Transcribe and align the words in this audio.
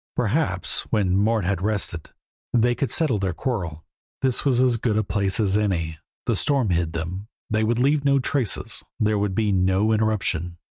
Perhaps, 0.15 0.87
when 0.89 1.15
Mort 1.15 1.45
had 1.45 1.61
rested, 1.61 2.09
they 2.53 2.73
could 2.73 2.89
settle 2.89 3.19
their 3.19 3.35
quarrel; 3.35 3.85
this 4.23 4.43
was 4.43 4.59
as 4.59 4.77
good 4.77 4.97
a 4.97 5.03
place 5.03 5.39
as 5.39 5.55
any. 5.55 5.99
The 6.25 6.35
storm 6.35 6.71
hid 6.71 6.93
them, 6.93 7.27
they 7.51 7.63
would 7.63 7.77
leave 7.77 8.03
no 8.03 8.17
traces, 8.17 8.81
there 8.99 9.19
could 9.19 9.35
be 9.35 9.51
no 9.51 9.91
interruption. 9.91 10.57